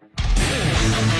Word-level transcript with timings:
Música 0.00 1.19